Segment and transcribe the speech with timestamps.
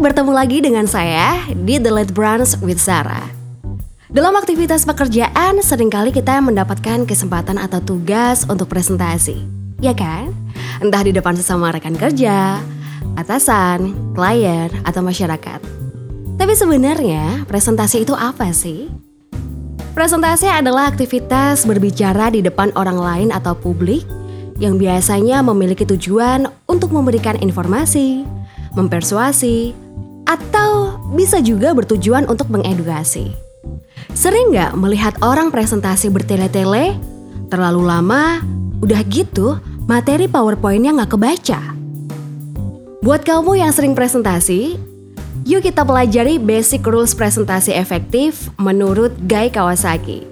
[0.00, 3.28] bertemu lagi dengan saya di The Late Brunch with Sarah.
[4.08, 9.44] Dalam aktivitas pekerjaan, sering kali kita mendapatkan kesempatan atau tugas untuk presentasi,
[9.78, 10.32] ya kan?
[10.80, 12.58] Entah di depan sesama rekan kerja,
[13.20, 15.60] atasan, klien, atau masyarakat.
[16.40, 18.88] Tapi sebenarnya presentasi itu apa sih?
[19.92, 24.08] Presentasi adalah aktivitas berbicara di depan orang lain atau publik
[24.56, 28.24] yang biasanya memiliki tujuan untuk memberikan informasi,
[28.74, 29.89] mempersuasi,
[30.30, 33.34] atau bisa juga bertujuan untuk mengedukasi.
[34.14, 36.94] Sering nggak melihat orang presentasi bertele-tele,
[37.50, 38.38] terlalu lama,
[38.78, 39.58] udah gitu
[39.90, 41.60] materi powerpointnya nggak kebaca?
[43.02, 44.78] Buat kamu yang sering presentasi,
[45.48, 50.28] yuk kita pelajari basic rules presentasi efektif menurut Guy Kawasaki.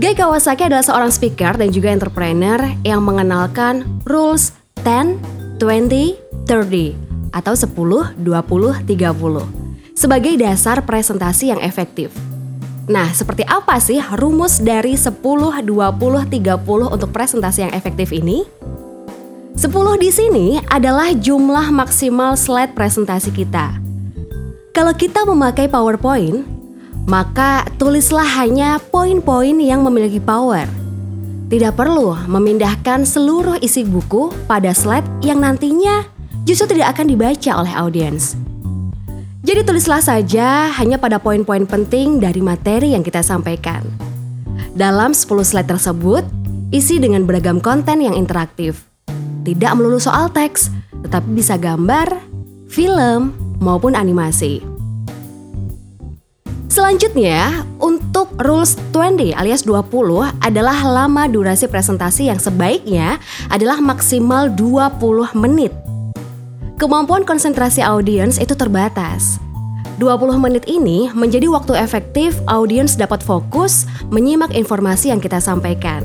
[0.00, 5.20] Guy Kawasaki adalah seorang speaker dan juga entrepreneur yang mengenalkan rules 10,
[5.60, 6.18] 20,
[6.48, 12.12] 30 atau 10, 20, 30 sebagai dasar presentasi yang efektif.
[12.90, 15.22] Nah, seperti apa sih rumus dari 10,
[15.62, 18.44] 20, 30 untuk presentasi yang efektif ini?
[19.52, 19.68] 10
[20.00, 23.78] di sini adalah jumlah maksimal slide presentasi kita.
[24.72, 26.42] Kalau kita memakai PowerPoint,
[27.04, 30.64] maka tulislah hanya poin-poin yang memiliki power.
[31.52, 36.11] Tidak perlu memindahkan seluruh isi buku pada slide yang nantinya
[36.46, 38.34] justru tidak akan dibaca oleh audiens.
[39.42, 43.82] Jadi tulislah saja hanya pada poin-poin penting dari materi yang kita sampaikan.
[44.78, 46.22] Dalam 10 slide tersebut,
[46.70, 48.86] isi dengan beragam konten yang interaktif.
[49.42, 50.70] Tidak melulu soal teks,
[51.02, 52.22] tetapi bisa gambar,
[52.70, 54.62] film, maupun animasi.
[56.70, 63.18] Selanjutnya, untuk rules 20 alias 20 adalah lama durasi presentasi yang sebaiknya
[63.50, 65.74] adalah maksimal 20 menit
[66.82, 69.38] Kemampuan konsentrasi audiens itu terbatas.
[70.02, 76.02] 20 menit ini menjadi waktu efektif audiens dapat fokus menyimak informasi yang kita sampaikan.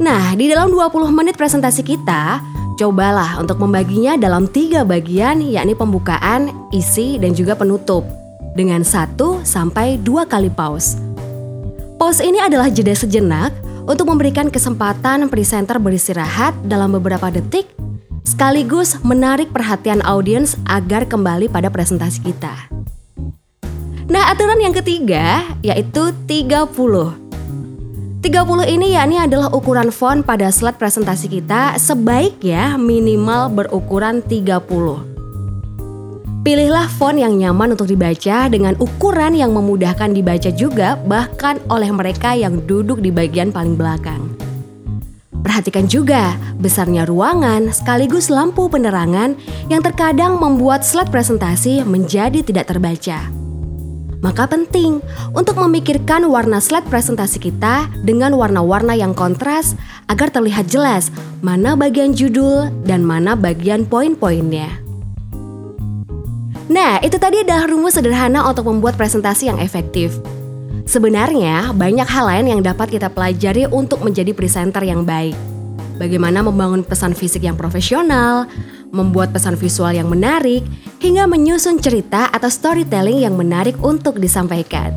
[0.00, 2.40] Nah, di dalam 20 menit presentasi kita,
[2.80, 8.08] cobalah untuk membaginya dalam tiga bagian yakni pembukaan, isi, dan juga penutup
[8.56, 10.96] dengan satu sampai dua kali pause.
[12.00, 13.52] Pause ini adalah jeda sejenak
[13.84, 17.68] untuk memberikan kesempatan presenter beristirahat dalam beberapa detik
[18.28, 22.68] sekaligus menarik perhatian audiens agar kembali pada presentasi kita.
[24.12, 26.68] Nah, aturan yang ketiga yaitu 30.
[28.20, 36.44] 30 ini yakni adalah ukuran font pada slide presentasi kita sebaiknya minimal berukuran 30.
[36.44, 42.32] Pilihlah font yang nyaman untuk dibaca dengan ukuran yang memudahkan dibaca juga bahkan oleh mereka
[42.32, 44.27] yang duduk di bagian paling belakang.
[45.42, 49.38] Perhatikan juga besarnya ruangan sekaligus lampu penerangan
[49.70, 53.30] yang terkadang membuat slide presentasi menjadi tidak terbaca.
[54.18, 54.98] Maka penting
[55.30, 59.78] untuk memikirkan warna slide presentasi kita dengan warna-warna yang kontras
[60.10, 64.82] agar terlihat jelas mana bagian judul dan mana bagian poin-poinnya.
[66.68, 70.18] Nah, itu tadi adalah rumus sederhana untuk membuat presentasi yang efektif.
[70.88, 75.36] Sebenarnya, banyak hal lain yang dapat kita pelajari untuk menjadi presenter yang baik.
[76.00, 78.48] Bagaimana membangun pesan fisik yang profesional,
[78.88, 80.64] membuat pesan visual yang menarik,
[80.96, 84.96] hingga menyusun cerita atau storytelling yang menarik untuk disampaikan.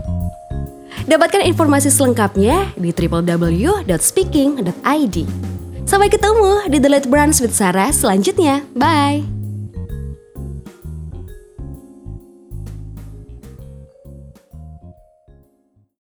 [1.11, 5.17] Dapatkan informasi selengkapnya di www.speaking.id.
[5.83, 8.63] Sampai ketemu di The Late Brunch with Sarah selanjutnya.
[8.71, 9.40] Bye!